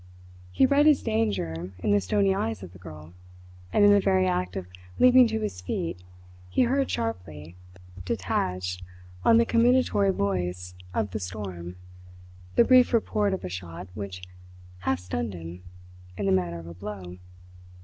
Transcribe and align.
He 0.51 0.65
read 0.65 0.87
his 0.87 1.03
danger 1.03 1.73
in 1.77 1.91
the 1.91 2.01
stony 2.01 2.33
eyes 2.33 2.63
of 2.63 2.73
the 2.73 2.79
girl; 2.79 3.13
and 3.71 3.85
in 3.85 3.91
the 3.91 3.99
very 3.99 4.25
act 4.25 4.55
of 4.55 4.65
leaping 4.97 5.27
to 5.27 5.39
his 5.41 5.61
feet 5.61 6.03
he 6.49 6.63
heard 6.63 6.89
sharply, 6.89 7.55
detached 8.03 8.81
on 9.23 9.37
the 9.37 9.45
comminatory 9.45 10.09
voice 10.09 10.73
of 10.91 11.11
the 11.11 11.19
storm 11.19 11.75
the 12.55 12.63
brief 12.65 12.93
report 12.93 13.31
of 13.31 13.43
a 13.43 13.47
shot 13.49 13.89
which 13.93 14.23
half 14.79 14.99
stunned 14.99 15.35
him, 15.35 15.61
in 16.17 16.25
the 16.25 16.31
manner 16.31 16.57
of 16.57 16.65
a 16.65 16.73
blow. 16.73 17.19